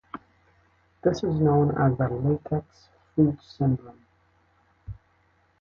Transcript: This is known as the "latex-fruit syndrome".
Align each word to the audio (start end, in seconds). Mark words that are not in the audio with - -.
This 1.03 1.17
is 1.21 1.35
known 1.35 1.77
as 1.77 1.95
the 1.95 2.09
"latex-fruit 2.09 3.39
syndrome". 3.39 4.01